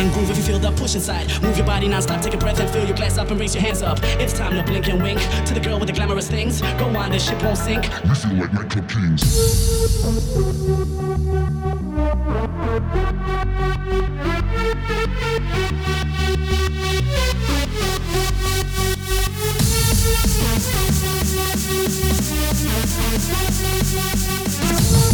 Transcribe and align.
and 0.00 0.12
groove 0.12 0.30
if 0.30 0.36
you 0.38 0.42
feel 0.42 0.58
the 0.58 0.72
push 0.72 0.94
inside. 0.94 1.28
Move 1.42 1.56
your 1.56 1.66
body 1.66 1.86
non-stop, 1.86 2.22
take 2.22 2.34
a 2.34 2.38
breath 2.38 2.58
and 2.58 2.70
fill 2.70 2.86
your 2.86 2.96
glass 2.96 3.18
up 3.18 3.30
and 3.30 3.38
raise 3.38 3.54
your 3.54 3.62
hands 3.62 3.82
up. 3.82 3.98
It's 4.02 4.32
time 4.32 4.54
to 4.54 4.62
blink 4.62 4.88
and 4.88 5.02
wink 5.02 5.20
to 5.46 5.54
the 5.54 5.60
girl 5.60 5.78
with 5.78 5.88
the 5.88 5.94
glamorous 5.94 6.28
things. 6.28 6.62
Go 6.78 6.86
on, 6.96 7.12
this 7.12 7.28
ship 7.28 7.42
won't 7.42 7.58
sink. 7.58 7.84
We 8.04 8.14
feel 8.14 8.34
like 8.34 8.52
nightclub 8.52 8.88
kings. 8.88 9.20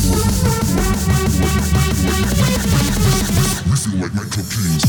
We 0.06 0.12
feel 3.77 3.99
like 4.00 4.15
nightclub 4.15 4.47
kings. 4.50 4.84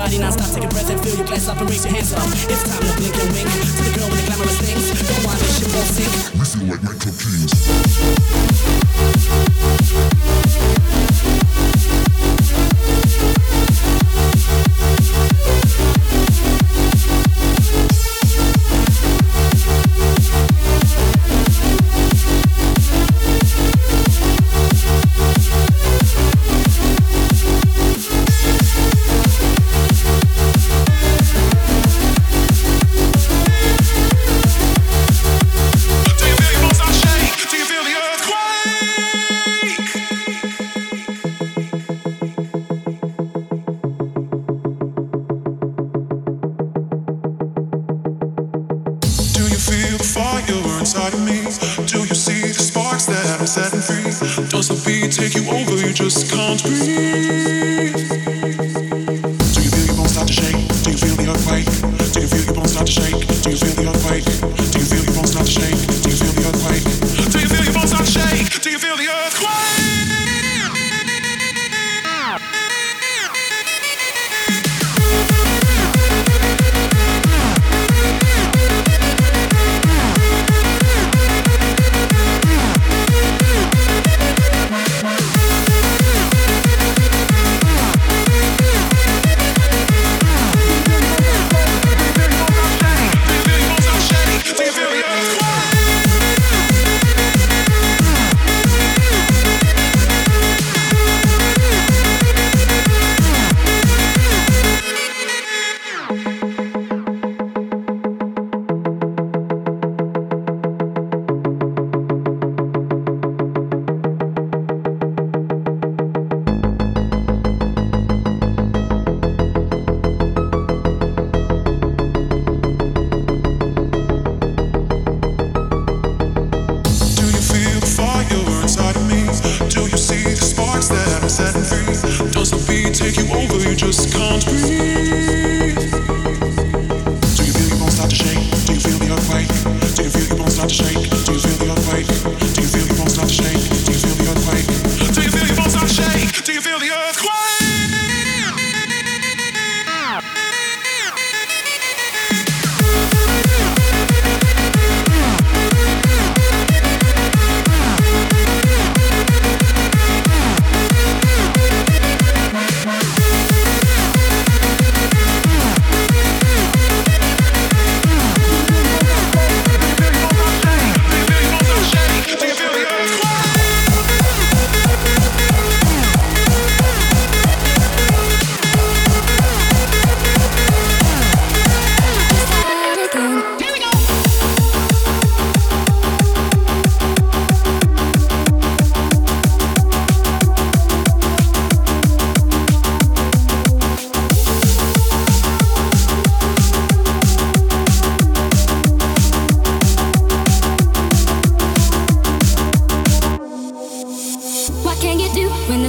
body 0.00 0.18
non-stop 0.18 0.48
Take 0.54 0.64
a 0.64 0.68
breath 0.68 0.88
and 0.88 0.98
fill 1.02 1.14
your 1.14 1.26
glass 1.26 1.46
up 1.48 1.60
and 1.60 1.68
raise 1.68 1.84
your 1.84 1.92
hands 1.92 2.14
up. 2.14 2.24
It's 2.24 2.64
time 2.64 2.80
to 2.80 2.92
blink 2.96 3.16
and 3.20 3.32
wink 3.36 3.48
To 3.52 3.82
the 3.84 3.92
girl 3.98 4.08
with 4.08 4.20
the 4.20 4.26
glamorous 4.32 4.58
things. 4.64 4.96
Don't 4.96 5.24
one 5.28 5.36
this 5.36 5.60
ship 5.60 5.68
won't 5.76 5.92
sink. 5.92 6.12
We 6.40 6.44
feel 6.48 6.66
like 6.72 6.82
nightclub 6.82 7.16
kings 7.20 7.52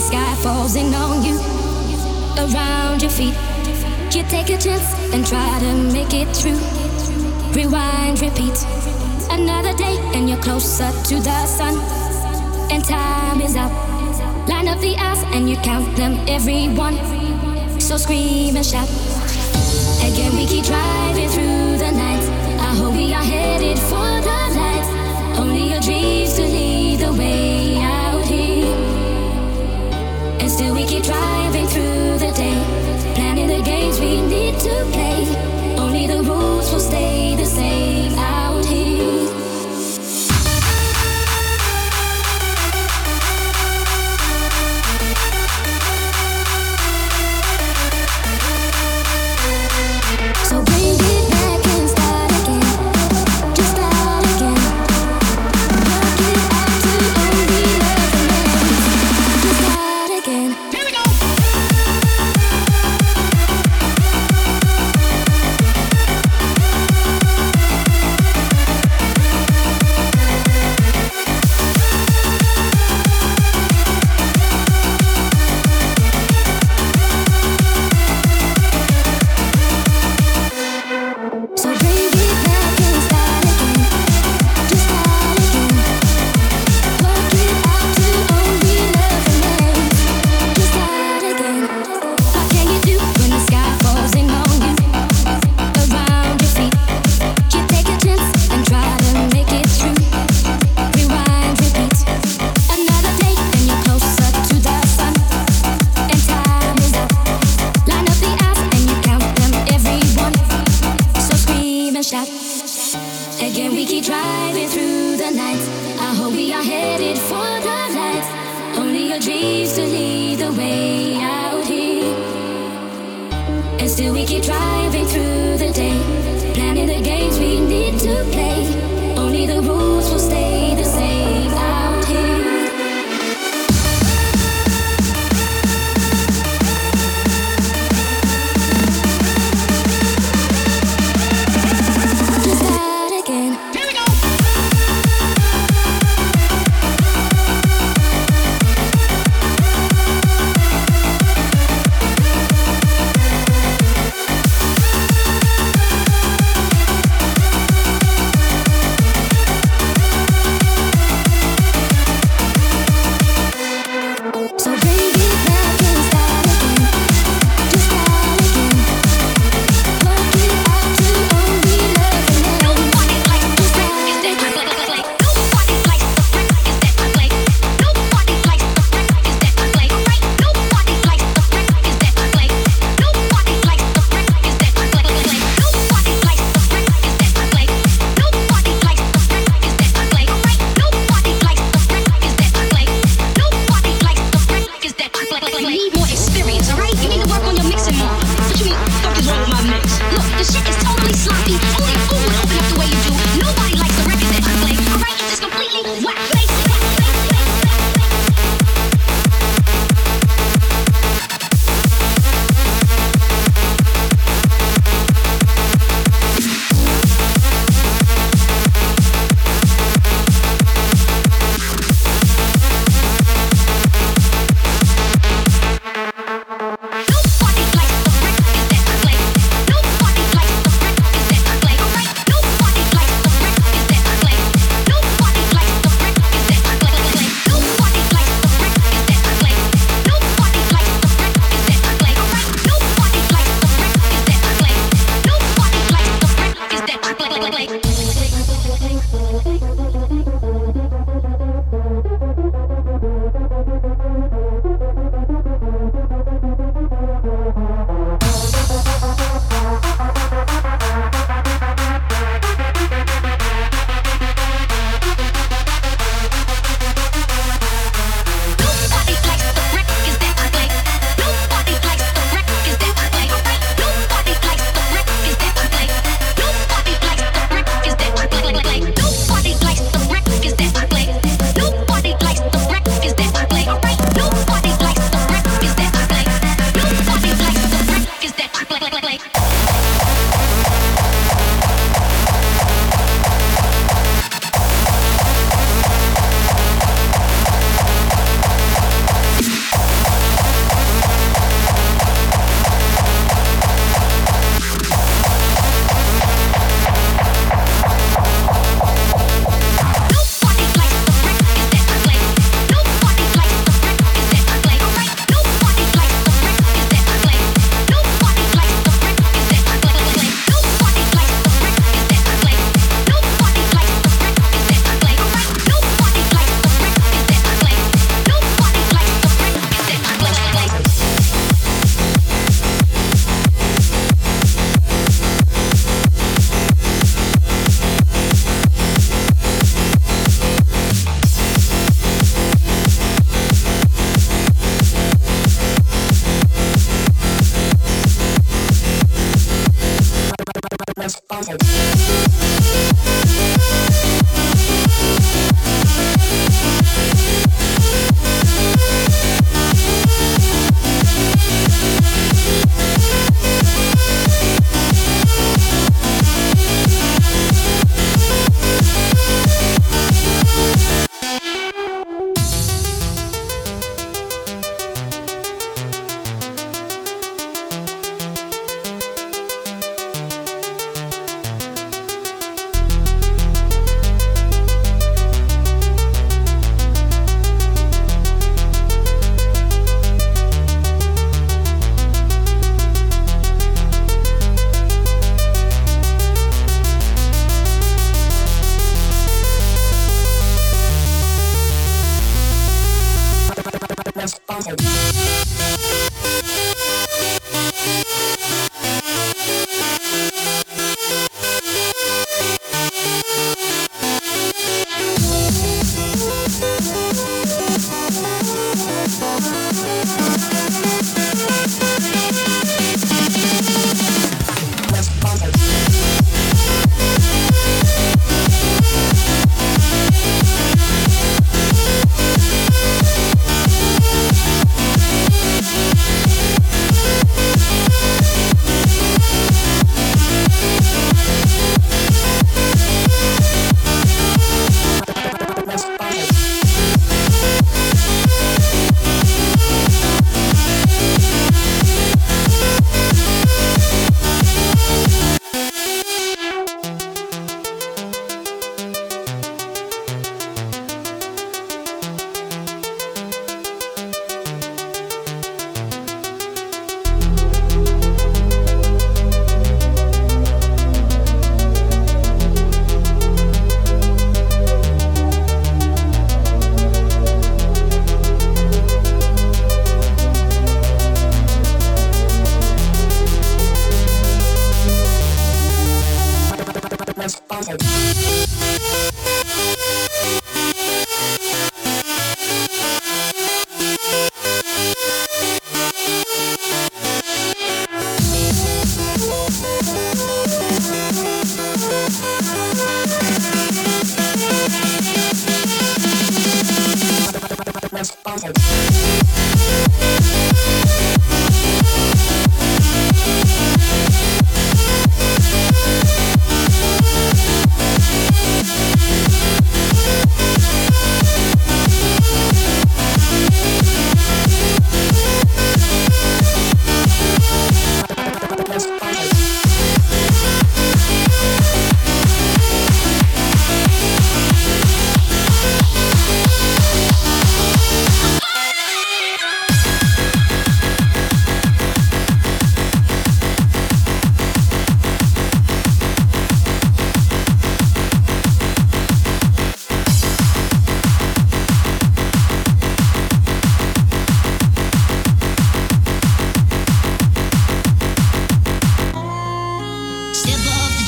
sky 0.01 0.35
falls 0.41 0.75
in 0.75 0.93
on 0.93 1.23
you, 1.23 1.37
around 2.37 3.01
your 3.01 3.11
feet. 3.11 3.35
You 4.11 4.23
take 4.23 4.49
a 4.49 4.57
chance 4.57 4.87
and 5.13 5.25
try 5.25 5.59
to 5.59 5.73
make 5.93 6.13
it 6.13 6.27
through. 6.35 6.59
Rewind, 7.53 8.19
repeat. 8.19 8.57
Another 9.29 9.73
day, 9.77 9.97
and 10.15 10.27
you're 10.27 10.41
closer 10.41 10.91
to 11.09 11.15
the 11.19 11.45
sun. 11.45 11.75
And 12.71 12.83
time 12.83 13.41
is 13.41 13.55
up. 13.55 13.71
Line 14.47 14.67
up 14.67 14.79
the 14.79 14.95
eyes, 14.97 15.23
and 15.35 15.49
you 15.49 15.55
count 15.57 15.95
them, 15.95 16.13
every 16.27 16.67
one. 16.69 16.97
So 17.79 17.97
scream 17.97 18.55
and 18.55 18.65
shout. 18.65 18.89
Again, 20.07 20.35
we 20.35 20.45
keep 20.47 20.65
driving 20.65 21.29
through 21.29 21.77
the 21.77 21.91
night. 21.91 22.23
I 22.59 22.75
hope 22.75 22.95
we 22.95 23.13
are 23.13 23.23
headed 23.23 23.77
for. 23.79 24.10
Still 30.61 30.75
we 30.75 30.85
keep 30.85 31.01
driving 31.01 31.65
through 31.65 32.19
the 32.19 32.31
day, 32.35 33.13
planning 33.15 33.47
the 33.47 33.63
games 33.63 33.99
we 33.99 34.21
need 34.21 34.59
to 34.59 34.85
play. 34.93 35.25
Only 35.75 36.05
the 36.05 36.21
rules 36.21 36.71
will 36.71 36.79
stay 36.79 37.35
the 37.35 37.47
same. 37.47 38.11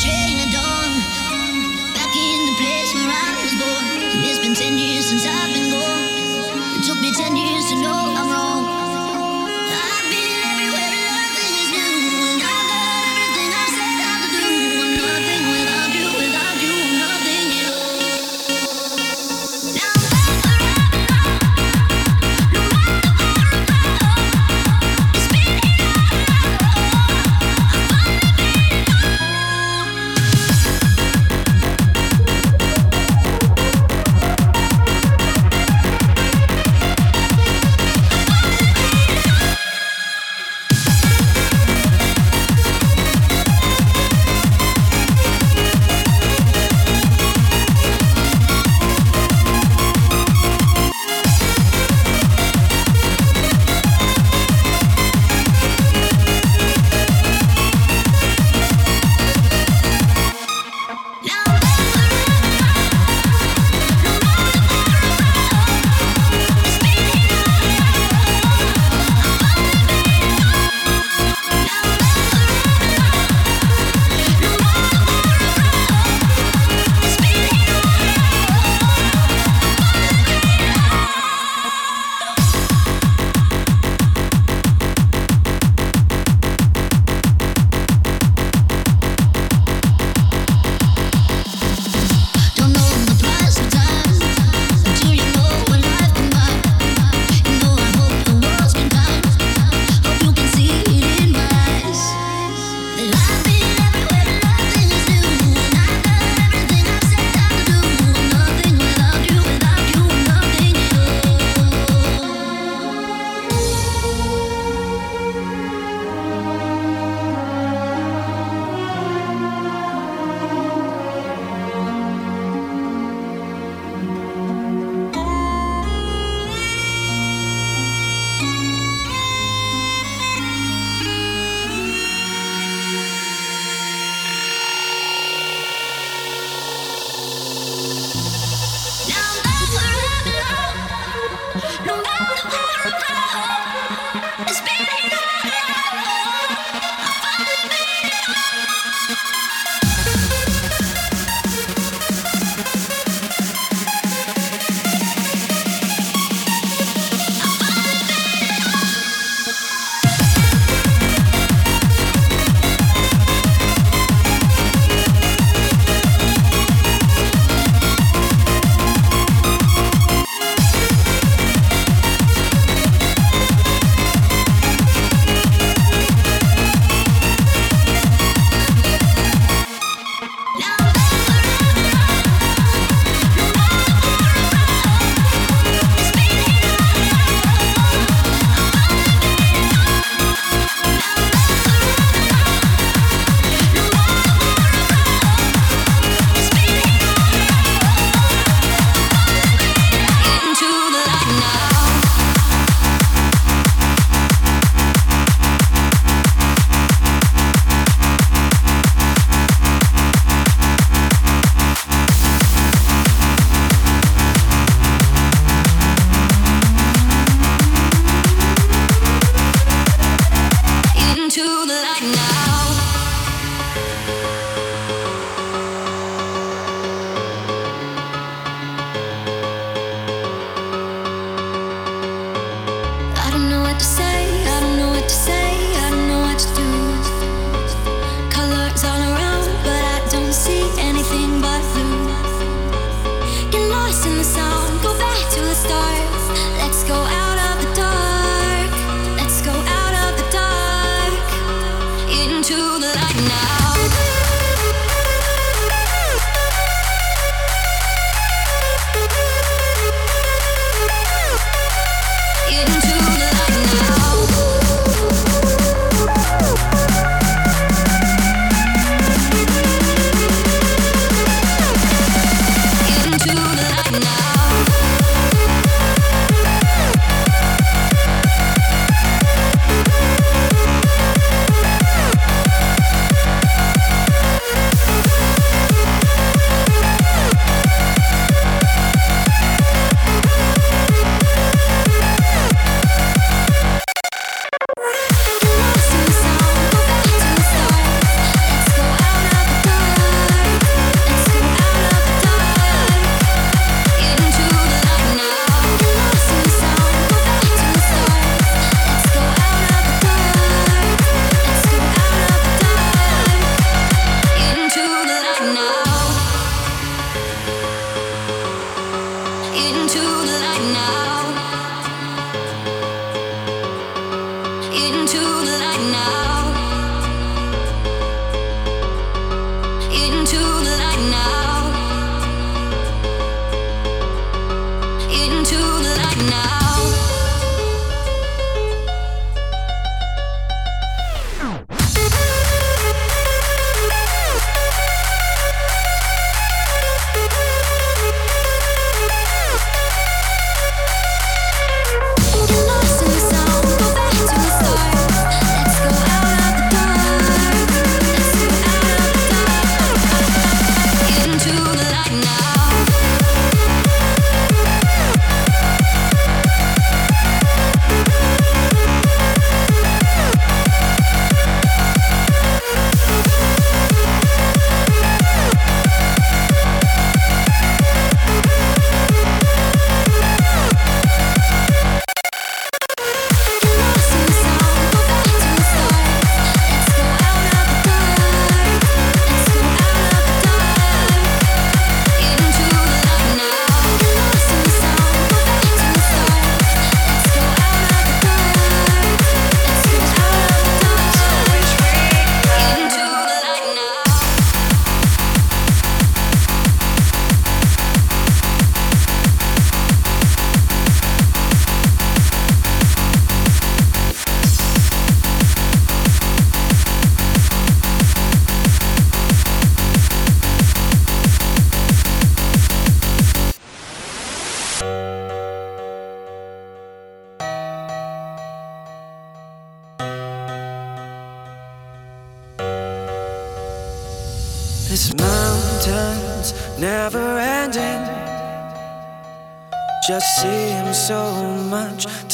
change. 0.03 0.32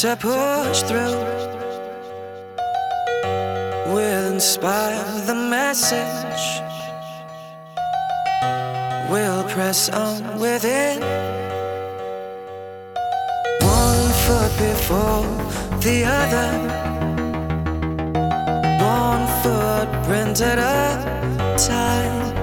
To 0.00 0.16
push 0.16 0.80
through 0.84 1.20
We'll 3.92 4.32
inspire 4.32 5.04
the 5.26 5.34
message. 5.34 6.44
We'll 9.10 9.44
press 9.44 9.90
on 9.90 10.38
within. 10.38 11.00
One 13.60 14.06
foot 14.24 14.52
before 14.68 15.26
the 15.80 16.04
other. 16.20 16.50
One 18.80 19.26
footprint 19.42 20.40
at 20.40 20.58
a 20.58 21.58
time. 21.58 22.39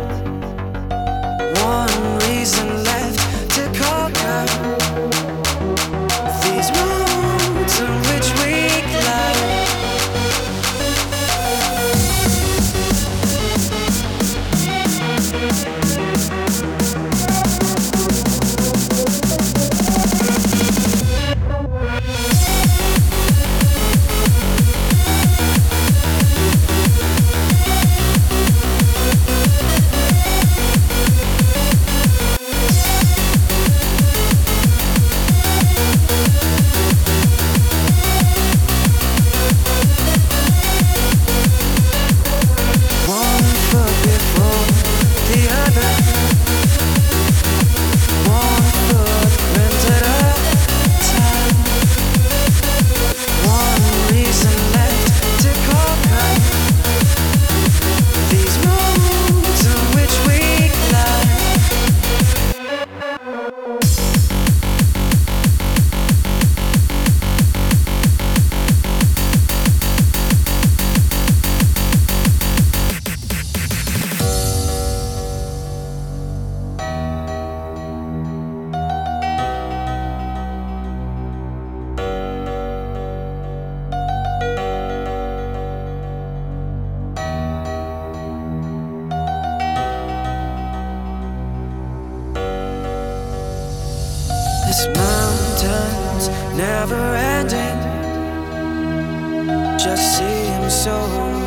just 99.89 100.17
seems 100.17 100.73
so 100.87 100.97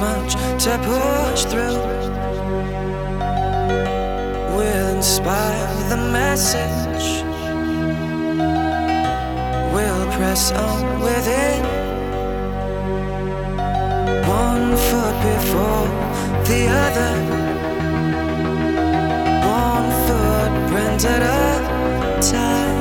much 0.05 0.33
to 0.64 0.72
push 0.90 1.44
through. 1.50 1.81
We'll 4.57 4.96
inspire 4.96 5.68
the 5.90 6.00
message. 6.20 7.07
We'll 9.74 10.07
press 10.16 10.53
on 10.53 11.00
with 11.07 11.26
it. 11.48 11.62
One 14.44 14.68
foot 14.88 15.16
before 15.31 15.88
the 16.48 16.62
other. 16.87 17.14
One 19.64 19.88
footprint 20.07 21.05
at 21.14 21.22
a 21.22 22.31
time. 22.33 22.79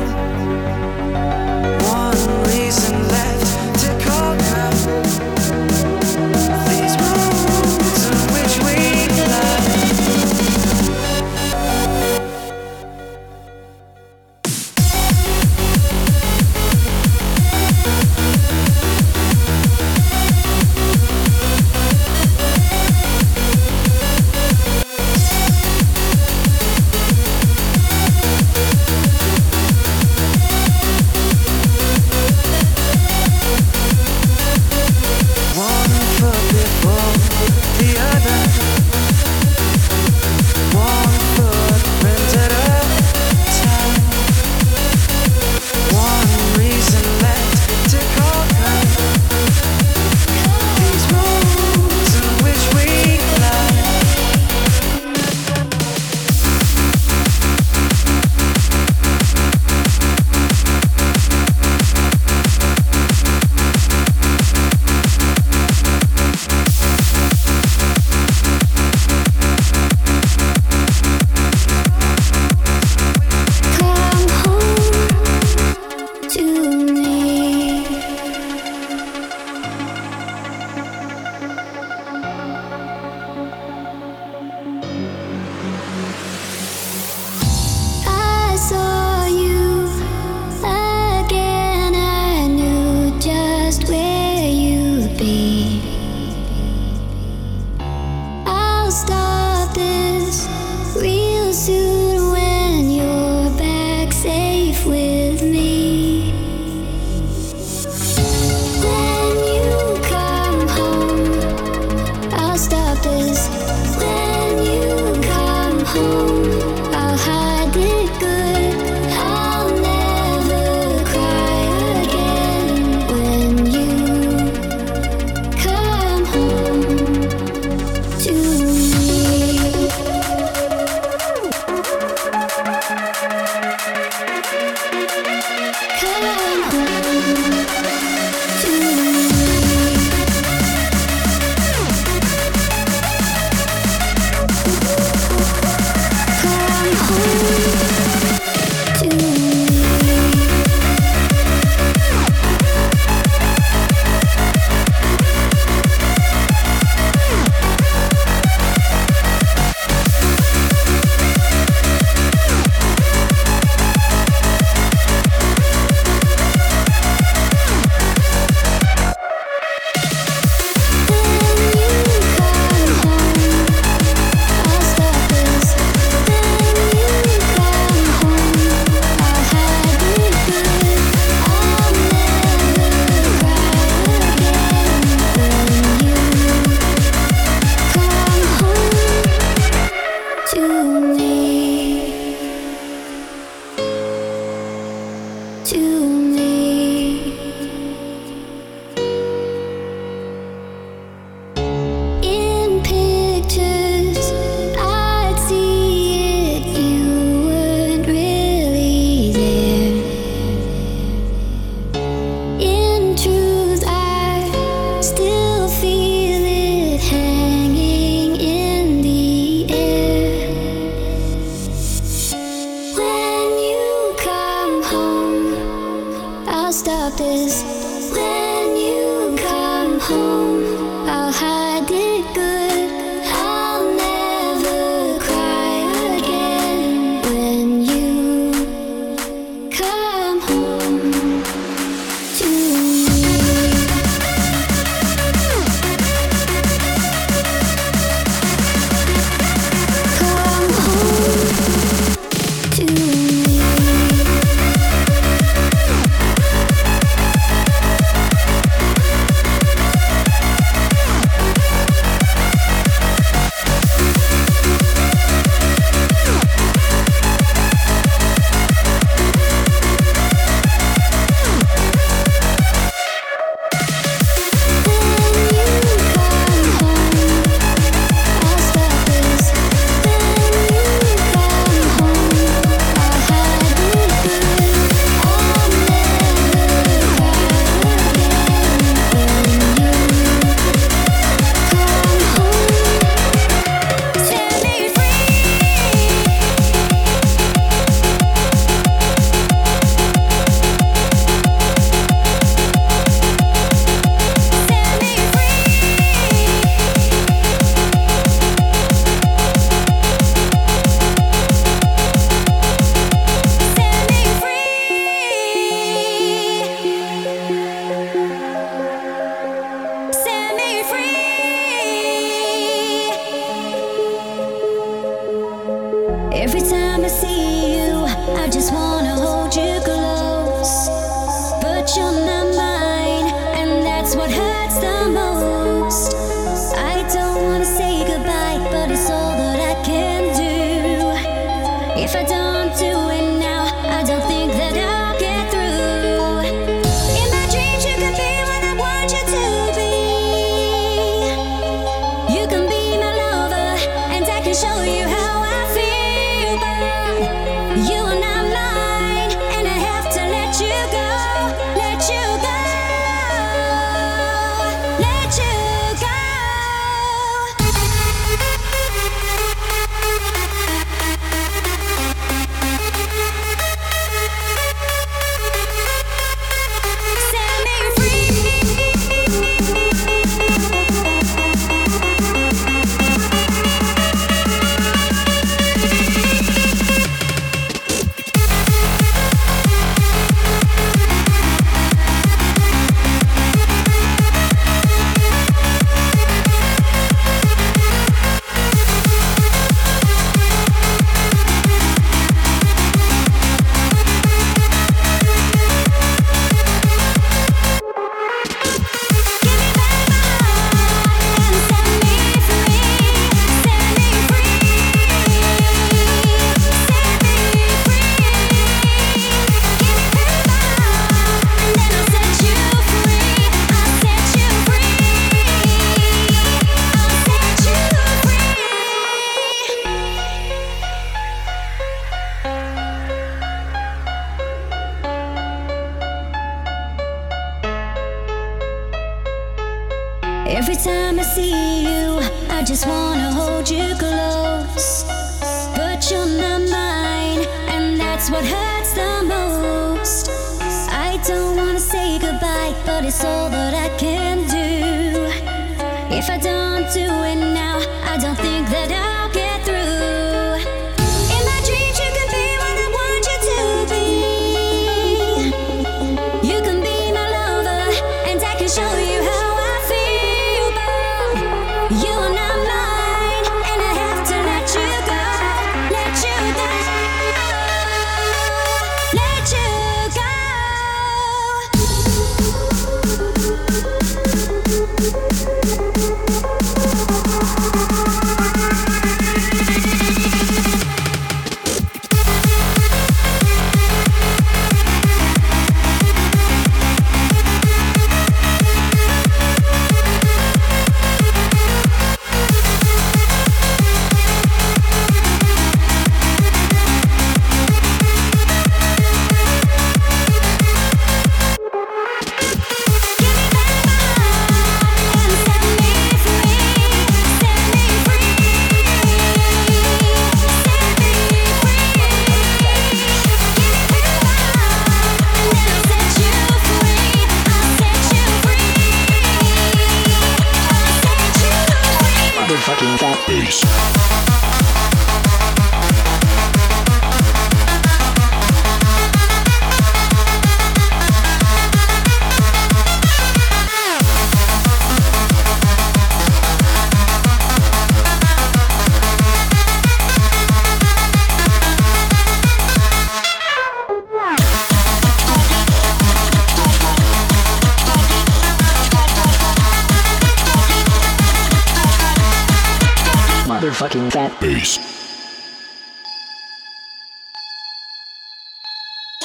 fucking 563.90 564.12
fat 564.12 564.40
bass. 564.40 564.78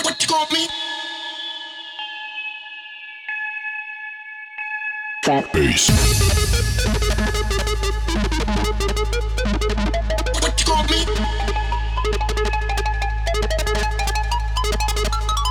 What 0.03 0.23
you 0.23 0.29
call 0.29 0.47
me? 0.53 0.67
Fat 5.25 5.53
bass. 5.53 5.91
What 10.41 10.61
you 10.61 10.67
call 10.67 10.85
me? 10.85 11.05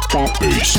Fat 0.10 0.40
bass. 0.40 0.72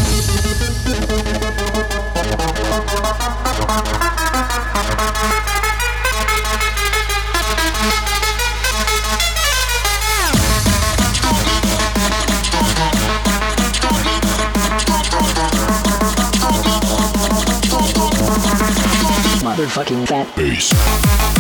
motherfucking 19.65 20.07
fat 20.07 20.29
bass. 20.37 21.34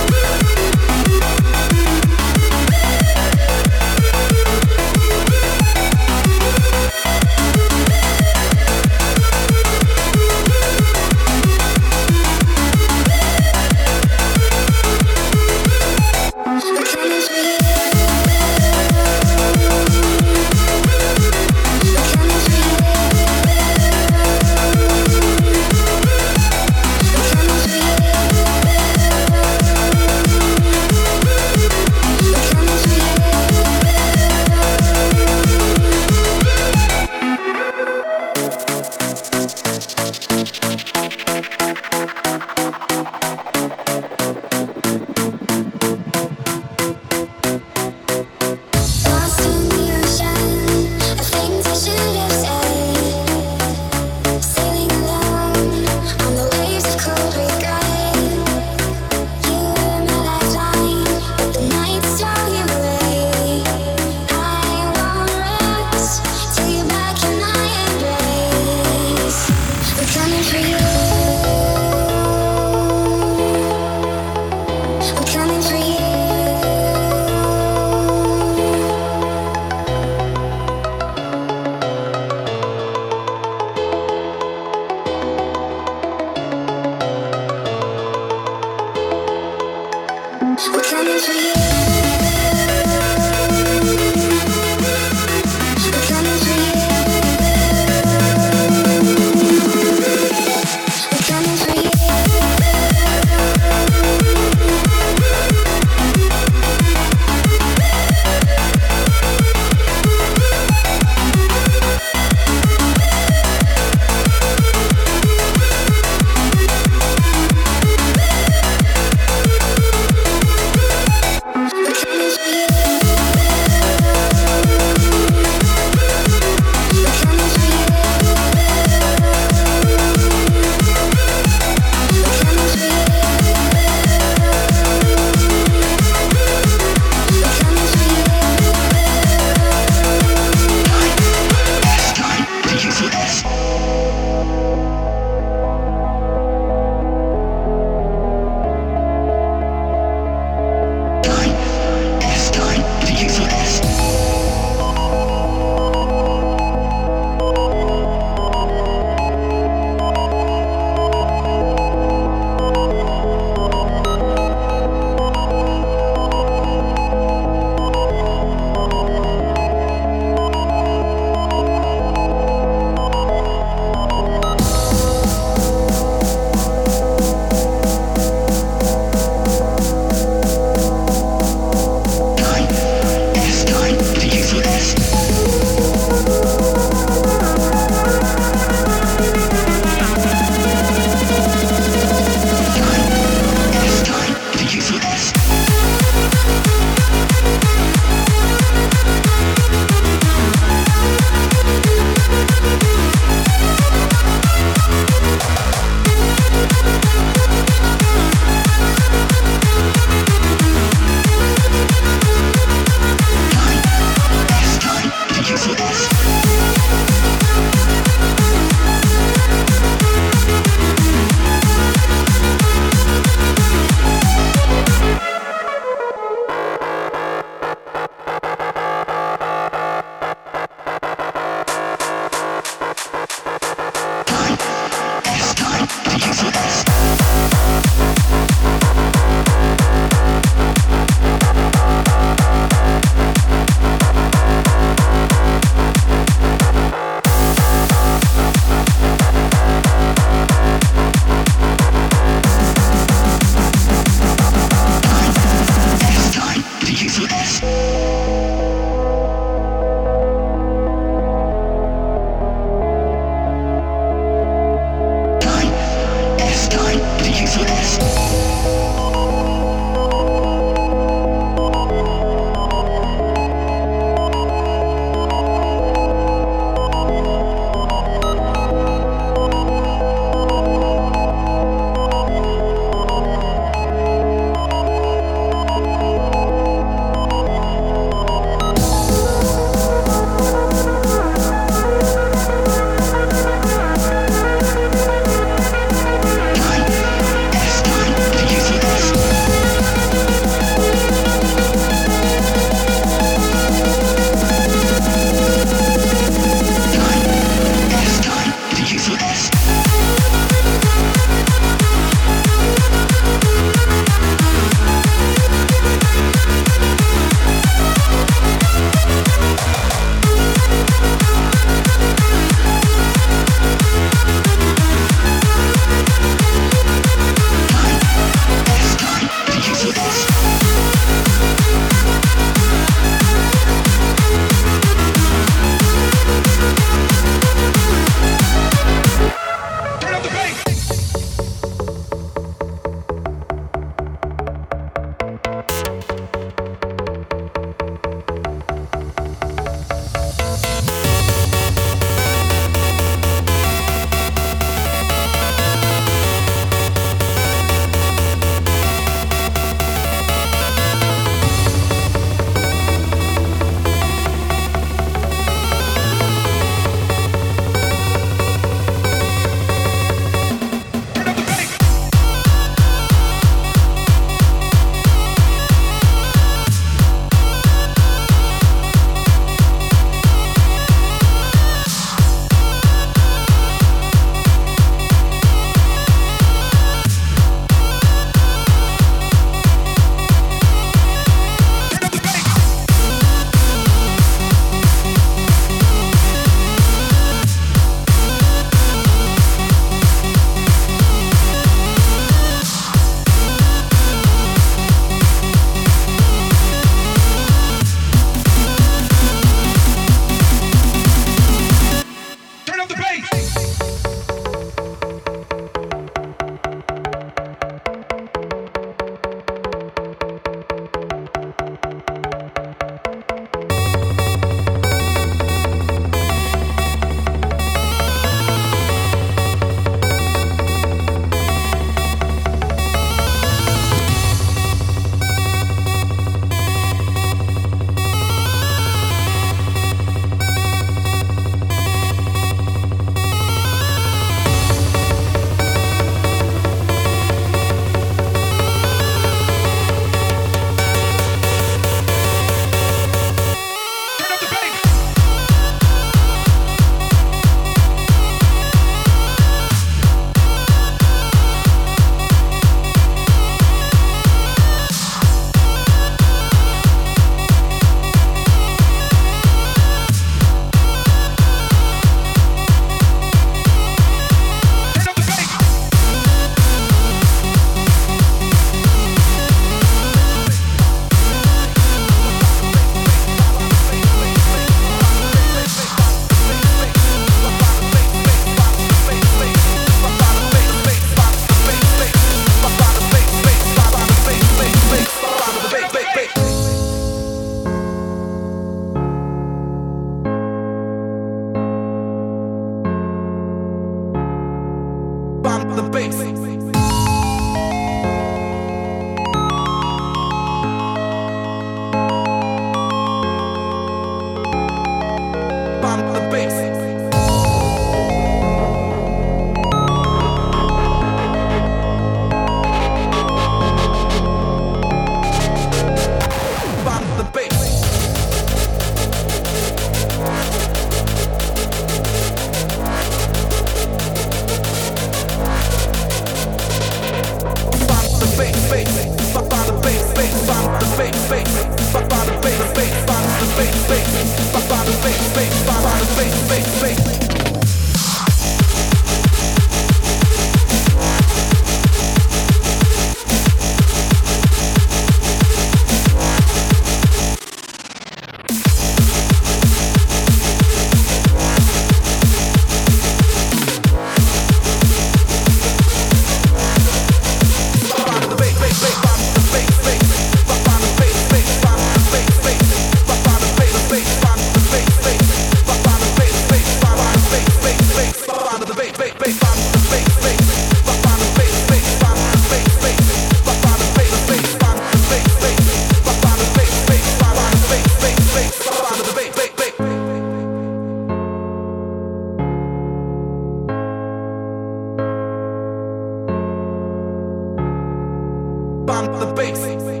Space, 598.91 599.03
the 599.21 599.33
space. 599.79 600.00